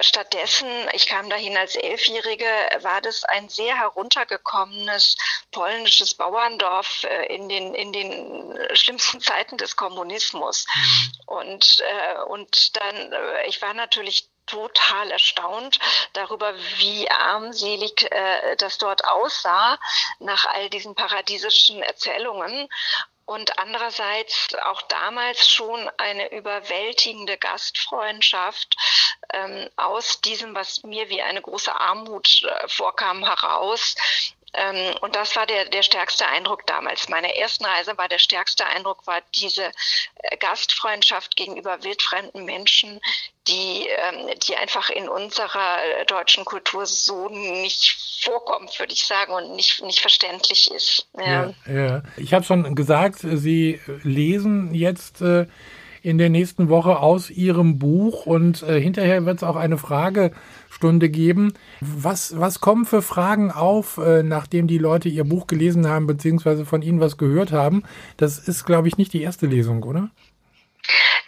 stattdessen, 0.00 0.68
ich 0.92 1.06
kam 1.06 1.28
dahin 1.28 1.56
als 1.58 1.76
Elfjährige, 1.76 2.46
war 2.80 3.02
das 3.02 3.24
ein 3.24 3.50
sehr 3.50 3.76
heruntergekommenes 3.76 5.16
polnisches 5.50 6.14
Bauerndorf 6.14 7.04
äh, 7.04 7.34
in, 7.34 7.48
den, 7.50 7.74
in 7.74 7.92
den 7.92 8.58
schlimmsten 8.74 9.20
Zeiten 9.20 9.58
des 9.58 9.76
Kommunismus. 9.76 10.64
Mhm. 10.74 11.12
Und, 11.26 11.82
äh, 11.86 12.22
und 12.22 12.76
dann, 12.76 13.12
äh, 13.12 13.46
ich 13.46 13.60
war 13.60 13.74
natürlich 13.74 14.30
total 14.46 15.10
erstaunt 15.10 15.78
darüber, 16.12 16.54
wie 16.78 17.10
armselig 17.10 18.10
äh, 18.10 18.56
das 18.56 18.78
dort 18.78 19.04
aussah 19.04 19.78
nach 20.18 20.46
all 20.46 20.70
diesen 20.70 20.94
paradiesischen 20.94 21.82
Erzählungen. 21.82 22.68
Und 23.26 23.58
andererseits 23.58 24.54
auch 24.66 24.82
damals 24.82 25.48
schon 25.48 25.90
eine 25.96 26.30
überwältigende 26.30 27.38
Gastfreundschaft 27.38 28.76
ähm, 29.32 29.70
aus 29.76 30.20
diesem, 30.20 30.54
was 30.54 30.82
mir 30.82 31.08
wie 31.08 31.22
eine 31.22 31.40
große 31.40 31.74
Armut 31.74 32.42
äh, 32.42 32.68
vorkam, 32.68 33.24
heraus. 33.24 33.94
Ähm, 34.54 34.94
und 35.00 35.16
das 35.16 35.34
war 35.36 35.46
der, 35.46 35.64
der 35.66 35.82
stärkste 35.82 36.26
Eindruck 36.26 36.66
damals. 36.66 37.08
Meine 37.08 37.36
ersten 37.36 37.64
Reise 37.64 37.96
war 37.98 38.08
der 38.08 38.18
stärkste 38.18 38.64
Eindruck, 38.66 39.06
war 39.06 39.20
diese 39.34 39.64
äh, 39.64 40.36
Gastfreundschaft 40.38 41.36
gegenüber 41.36 41.82
wildfremden 41.82 42.44
Menschen, 42.44 43.00
die, 43.48 43.86
ähm, 43.88 44.30
die 44.46 44.56
einfach 44.56 44.90
in 44.90 45.08
unserer 45.08 45.78
äh, 46.00 46.06
deutschen 46.06 46.44
Kultur 46.44 46.86
so 46.86 47.28
nicht 47.28 47.96
vorkommt, 48.22 48.78
würde 48.78 48.92
ich 48.92 49.04
sagen, 49.04 49.32
und 49.32 49.56
nicht, 49.56 49.82
nicht 49.82 50.00
verständlich 50.00 50.70
ist. 50.70 51.08
Ja, 51.18 51.52
ja. 51.66 51.72
ja. 51.72 52.02
Ich 52.16 52.32
habe 52.32 52.44
schon 52.44 52.74
gesagt, 52.74 53.18
Sie 53.20 53.80
lesen 54.02 54.74
jetzt 54.74 55.20
äh, 55.20 55.46
in 56.04 56.18
der 56.18 56.28
nächsten 56.28 56.68
Woche 56.68 56.98
aus 56.98 57.30
Ihrem 57.30 57.78
Buch 57.78 58.26
und 58.26 58.62
äh, 58.62 58.80
hinterher 58.80 59.24
wird 59.24 59.38
es 59.38 59.42
auch 59.42 59.56
eine 59.56 59.78
Fragestunde 60.84 61.08
geben. 61.08 61.54
Was, 61.80 62.38
was 62.38 62.60
kommen 62.60 62.84
für 62.84 63.02
Fragen 63.02 63.50
auf, 63.50 63.98
äh, 63.98 64.22
nachdem 64.22 64.66
die 64.66 64.78
Leute 64.78 65.08
Ihr 65.08 65.24
Buch 65.24 65.46
gelesen 65.46 65.88
haben, 65.88 66.06
beziehungsweise 66.06 66.66
von 66.66 66.82
Ihnen 66.82 67.00
was 67.00 67.16
gehört 67.16 67.52
haben? 67.52 67.82
Das 68.16 68.38
ist, 68.38 68.64
glaube 68.64 68.88
ich, 68.88 68.98
nicht 68.98 69.12
die 69.12 69.22
erste 69.22 69.46
Lesung, 69.46 69.82
oder? 69.82 70.10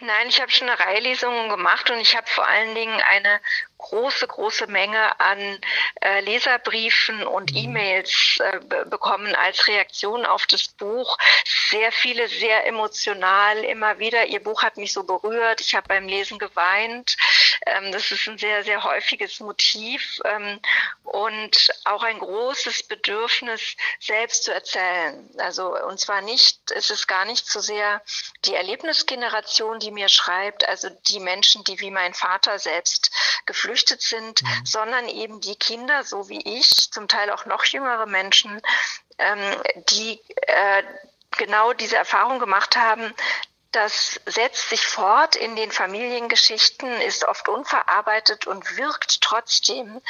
Nein, 0.00 0.28
ich 0.28 0.40
habe 0.40 0.50
schon 0.50 0.68
eine 0.68 0.78
Reihe 0.78 1.00
Lesungen 1.00 1.48
gemacht 1.48 1.90
und 1.90 1.98
ich 1.98 2.16
habe 2.16 2.28
vor 2.28 2.46
allen 2.46 2.74
Dingen 2.74 3.00
eine 3.00 3.40
große, 3.78 4.26
große 4.26 4.66
Menge 4.66 5.18
an 5.20 5.58
äh, 6.02 6.20
Leserbriefen 6.20 7.26
und 7.26 7.52
mhm. 7.52 7.56
E-Mails 7.58 8.38
äh, 8.40 8.60
bekommen 8.86 9.34
als 9.34 9.66
Reaktion 9.68 10.26
auf 10.26 10.46
das 10.46 10.68
Buch. 10.68 11.16
Sehr 11.70 11.92
viele, 11.92 12.28
sehr 12.28 12.66
emotional 12.66 13.64
immer 13.64 13.98
wieder. 13.98 14.26
Ihr 14.26 14.42
Buch 14.42 14.62
hat 14.62 14.76
mich 14.76 14.92
so 14.92 15.04
berührt. 15.04 15.60
Ich 15.60 15.74
habe 15.74 15.88
beim 15.88 16.08
Lesen 16.08 16.38
geweint. 16.38 17.16
Ähm, 17.64 17.92
das 17.92 18.10
ist 18.10 18.28
ein 18.28 18.38
sehr, 18.38 18.64
sehr 18.64 18.84
häufiges 18.84 19.40
Motiv 19.40 20.20
ähm, 20.24 20.60
und 21.04 21.70
auch 21.84 22.02
ein 22.02 22.18
großes 22.18 22.84
Bedürfnis, 22.84 23.76
selbst 24.00 24.44
zu 24.44 24.52
erzählen. 24.52 25.28
Also, 25.38 25.76
und 25.86 25.98
zwar 25.98 26.20
nicht, 26.20 26.70
es 26.72 26.90
ist 26.90 27.06
gar 27.06 27.24
nicht 27.24 27.46
so 27.46 27.60
sehr 27.60 28.02
die 28.44 28.54
Erlebnisgeneration, 28.54 29.78
die 29.80 29.90
mir 29.90 30.08
schreibt, 30.08 30.68
also 30.68 30.88
die 31.08 31.20
Menschen, 31.20 31.64
die 31.64 31.80
wie 31.80 31.90
mein 31.90 32.14
Vater 32.14 32.58
selbst 32.58 33.10
geflüchtet 33.46 34.02
sind, 34.02 34.42
mhm. 34.42 34.66
sondern 34.66 35.08
eben 35.08 35.40
die 35.40 35.56
Kinder, 35.56 36.04
so 36.04 36.28
wie 36.28 36.58
ich, 36.58 36.90
zum 36.92 37.08
Teil 37.08 37.30
auch 37.30 37.46
noch 37.46 37.64
jüngere 37.64 38.06
Menschen, 38.06 38.60
ähm, 39.18 39.62
die 39.90 40.20
äh, 40.46 40.82
genau 41.32 41.72
diese 41.72 41.96
Erfahrung 41.96 42.38
gemacht 42.38 42.76
haben, 42.76 43.14
das 43.72 44.18
setzt 44.24 44.70
sich 44.70 44.86
fort 44.86 45.36
in 45.36 45.54
den 45.54 45.70
Familiengeschichten, 45.70 47.00
ist 47.02 47.24
oft 47.24 47.48
unverarbeitet 47.48 48.46
und 48.46 48.78
wirkt 48.78 49.20
trotzdem. 49.20 50.00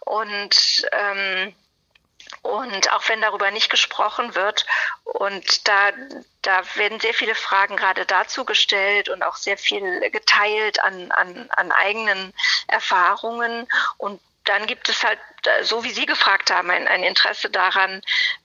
Und 0.00 0.88
ähm, 0.92 1.52
und 2.46 2.92
auch 2.92 3.08
wenn 3.08 3.20
darüber 3.20 3.50
nicht 3.50 3.70
gesprochen 3.70 4.34
wird, 4.34 4.66
und 5.04 5.66
da, 5.68 5.92
da 6.42 6.62
werden 6.74 7.00
sehr 7.00 7.14
viele 7.14 7.34
Fragen 7.34 7.76
gerade 7.76 8.06
dazu 8.06 8.44
gestellt 8.44 9.08
und 9.08 9.22
auch 9.22 9.36
sehr 9.36 9.56
viel 9.58 10.10
geteilt 10.10 10.82
an, 10.82 11.10
an, 11.12 11.48
an 11.56 11.72
eigenen 11.72 12.32
Erfahrungen. 12.68 13.66
Und 13.98 14.20
dann 14.44 14.66
gibt 14.66 14.88
es 14.88 15.02
halt, 15.02 15.18
so 15.62 15.84
wie 15.84 15.90
Sie 15.90 16.06
gefragt 16.06 16.50
haben, 16.50 16.70
ein, 16.70 16.86
ein 16.86 17.02
Interesse 17.02 17.50
daran, 17.50 18.02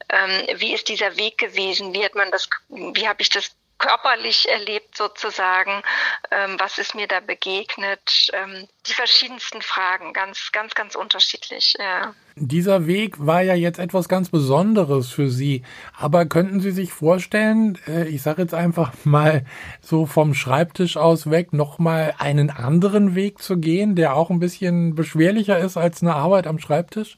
ähm, 0.10 0.48
wie 0.56 0.74
ist 0.74 0.88
dieser 0.88 1.18
Weg 1.18 1.38
gewesen, 1.38 1.94
wie 1.94 2.04
hat 2.04 2.16
man 2.16 2.32
das, 2.32 2.50
wie 2.70 3.08
habe 3.08 3.22
ich 3.22 3.30
das 3.30 3.52
körperlich 3.82 4.48
erlebt 4.48 4.96
sozusagen, 4.96 5.82
ähm, 6.30 6.56
was 6.60 6.78
ist 6.78 6.94
mir 6.94 7.08
da 7.08 7.20
begegnet, 7.20 8.30
ähm, 8.32 8.68
die 8.88 8.94
verschiedensten 8.94 9.62
Fragen, 9.62 10.14
ganz, 10.14 10.52
ganz, 10.52 10.76
ganz 10.76 10.96
unterschiedlich. 10.96 11.74
Ja. 11.80 12.14
Dieser 12.36 12.86
Weg 12.86 13.16
war 13.18 13.42
ja 13.42 13.56
jetzt 13.56 13.80
etwas 13.80 14.08
ganz 14.08 14.30
Besonderes 14.30 15.10
für 15.10 15.30
Sie, 15.30 15.64
aber 15.98 16.26
könnten 16.28 16.62
Sie 16.62 16.72
sich 16.72 16.94
vorstellen, 16.94 17.78
äh, 17.88 18.08
ich 18.08 18.22
sage 18.22 18.44
jetzt 18.44 18.54
einfach 18.54 18.94
mal 19.04 19.46
so 19.82 20.06
vom 20.06 20.36
Schreibtisch 20.36 20.96
aus 20.96 21.32
weg, 21.32 21.52
nochmal 21.52 22.14
einen 22.20 22.52
anderen 22.52 23.16
Weg 23.16 23.42
zu 23.42 23.58
gehen, 23.58 23.96
der 23.96 24.16
auch 24.16 24.30
ein 24.30 24.40
bisschen 24.40 24.94
beschwerlicher 24.94 25.58
ist 25.58 25.76
als 25.76 26.04
eine 26.04 26.14
Arbeit 26.14 26.46
am 26.46 26.60
Schreibtisch? 26.60 27.18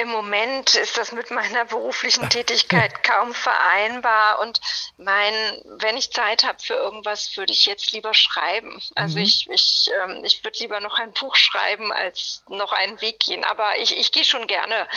Im 0.00 0.08
Moment 0.08 0.74
ist 0.74 0.96
das 0.96 1.12
mit 1.12 1.30
meiner 1.30 1.64
beruflichen 1.64 2.28
Tätigkeit 2.30 3.02
kaum 3.02 3.34
vereinbar 3.34 4.40
und 4.40 4.60
mein, 4.96 5.34
wenn 5.64 5.96
ich 5.96 6.12
Zeit 6.12 6.44
habe 6.44 6.58
für 6.60 6.74
irgendwas, 6.74 7.36
würde 7.36 7.52
ich 7.52 7.66
jetzt 7.66 7.92
lieber 7.92 8.14
schreiben. 8.14 8.80
Also 8.94 9.18
mhm. 9.18 9.24
ich, 9.24 9.48
ich, 9.50 9.90
ähm, 10.02 10.24
ich 10.24 10.44
würde 10.44 10.58
lieber 10.60 10.80
noch 10.80 10.98
ein 10.98 11.12
Buch 11.12 11.36
schreiben, 11.36 11.92
als 11.92 12.44
noch 12.48 12.72
einen 12.72 13.00
Weg 13.00 13.20
gehen. 13.20 13.44
Aber 13.44 13.78
ich, 13.78 13.96
ich 13.96 14.12
gehe 14.12 14.24
schon 14.24 14.46
gerne 14.46 14.88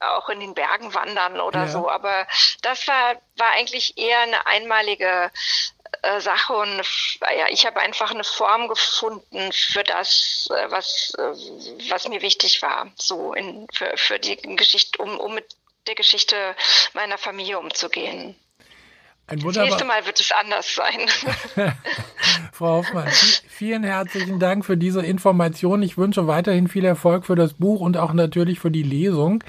auch 0.00 0.28
in 0.28 0.40
den 0.40 0.54
Bergen 0.54 0.94
wandern 0.94 1.40
oder 1.40 1.60
ja. 1.60 1.68
so. 1.68 1.88
Aber 1.88 2.26
das 2.62 2.86
war, 2.86 3.16
war 3.36 3.50
eigentlich 3.52 3.96
eher 3.96 4.20
eine 4.20 4.46
einmalige 4.46 5.30
äh, 6.02 6.20
Sache 6.20 6.52
und 6.52 6.82
ja, 7.20 7.46
ich 7.50 7.66
habe 7.66 7.80
einfach 7.80 8.10
eine 8.10 8.24
Form 8.24 8.68
gefunden 8.68 9.52
für 9.52 9.84
das, 9.84 10.48
äh, 10.50 10.70
was, 10.70 11.12
äh, 11.18 11.90
was 11.90 12.08
mir 12.08 12.22
wichtig 12.22 12.62
war, 12.62 12.90
so 12.96 13.34
in, 13.34 13.66
für, 13.72 13.92
für 13.96 14.18
die 14.18 14.36
Geschichte, 14.56 15.02
um, 15.02 15.18
um 15.18 15.34
mit 15.34 15.56
der 15.86 15.94
Geschichte 15.94 16.36
meiner 16.94 17.18
Familie 17.18 17.58
umzugehen. 17.58 18.36
Ein 19.26 19.40
das 19.40 19.56
nächste 19.56 19.84
Mal 19.86 20.04
wird 20.04 20.20
es 20.20 20.32
anders 20.32 20.74
sein. 20.74 21.08
Frau 22.52 22.76
Hoffmann, 22.76 23.08
vielen 23.48 23.82
herzlichen 23.82 24.38
Dank 24.38 24.66
für 24.66 24.76
diese 24.76 25.00
Information. 25.00 25.82
Ich 25.82 25.96
wünsche 25.96 26.26
weiterhin 26.26 26.68
viel 26.68 26.84
Erfolg 26.84 27.24
für 27.24 27.34
das 27.34 27.54
Buch 27.54 27.80
und 27.80 27.96
auch 27.96 28.12
natürlich 28.12 28.60
für 28.60 28.70
die 28.70 28.82
Lesung. 28.82 29.42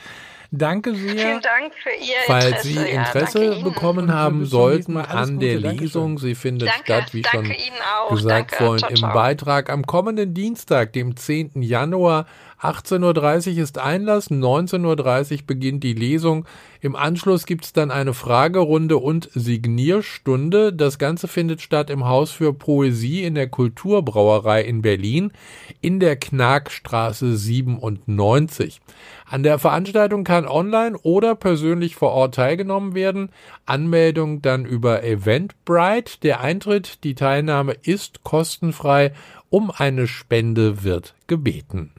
Danke 0.57 0.95
sehr. 0.95 1.11
Vielen 1.11 1.41
Dank 1.41 1.73
für 1.81 1.89
Ihr 1.89 2.15
Falls 2.25 2.45
Interesse. 2.45 2.67
Sie 2.67 2.89
Interesse 2.89 3.45
ja, 3.45 3.63
bekommen 3.63 4.13
haben 4.13 4.45
sollten 4.45 4.97
an 4.97 5.39
der 5.39 5.59
Lesung, 5.59 6.17
sie 6.17 6.35
findet 6.35 6.69
danke, 6.69 6.83
statt, 6.83 7.13
wie 7.13 7.23
schon 7.23 7.43
gesagt 8.11 8.51
danke. 8.51 8.55
vorhin, 8.55 8.79
ciao, 8.79 8.93
ciao. 8.93 9.09
im 9.09 9.13
Beitrag 9.13 9.69
am 9.69 9.85
kommenden 9.85 10.33
Dienstag, 10.33 10.93
dem 10.93 11.15
10. 11.15 11.61
Januar 11.61 12.25
18.30 12.61 13.57
Uhr 13.57 13.63
ist 13.63 13.77
Einlass, 13.77 14.31
19.30 14.31 15.33
Uhr 15.33 15.37
beginnt 15.45 15.83
die 15.83 15.93
Lesung. 15.93 16.45
Im 16.79 16.95
Anschluss 16.95 17.45
gibt 17.45 17.65
es 17.65 17.73
dann 17.73 17.91
eine 17.91 18.13
Fragerunde 18.13 18.97
und 18.97 19.29
Signierstunde. 19.33 20.71
Das 20.71 20.97
Ganze 20.97 21.27
findet 21.27 21.61
statt 21.61 21.89
im 21.89 22.05
Haus 22.05 22.31
für 22.31 22.53
Poesie 22.53 23.23
in 23.23 23.35
der 23.35 23.49
Kulturbrauerei 23.49 24.63
in 24.63 24.81
Berlin 24.81 25.33
in 25.81 25.99
der 25.99 26.15
Knagstraße 26.15 27.35
97. 27.35 28.79
An 29.27 29.43
der 29.43 29.59
Veranstaltung 29.59 30.23
kann 30.23 30.47
online 30.47 30.97
oder 30.99 31.35
persönlich 31.35 31.95
vor 31.95 32.11
Ort 32.11 32.35
teilgenommen 32.35 32.95
werden. 32.95 33.29
Anmeldung 33.65 34.41
dann 34.41 34.65
über 34.65 35.03
Eventbrite. 35.03 36.19
Der 36.23 36.39
Eintritt, 36.39 37.03
die 37.03 37.15
Teilnahme 37.15 37.73
ist 37.73 38.23
kostenfrei. 38.23 39.13
Um 39.49 39.71
eine 39.71 40.07
Spende 40.07 40.83
wird 40.83 41.15
gebeten. 41.27 41.91